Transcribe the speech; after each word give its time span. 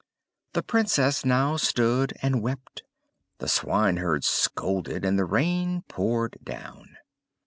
The 0.53 0.63
Princess 0.63 1.23
now 1.23 1.57
stood 1.57 2.13
and 2.23 2.41
wept, 2.41 2.81
the 3.37 3.47
swineherd 3.47 4.23
scolded, 4.23 5.05
and 5.05 5.19
the 5.19 5.25
rain 5.25 5.83
poured 5.87 6.37
down. 6.43 6.97